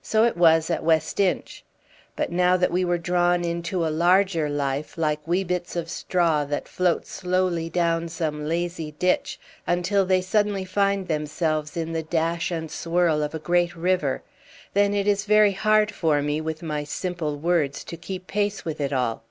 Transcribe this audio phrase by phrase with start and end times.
[0.00, 1.64] So it was at West Inch.
[2.14, 6.44] But now that we were drawn into a larger life, like wee bits of straw
[6.44, 12.52] that float slowly down some lazy ditch, until they suddenly find themselves in the dash
[12.52, 14.22] and swirl of a great river;
[14.74, 18.80] then it is very hard for me with my simple words to keep pace with
[18.80, 19.24] it all.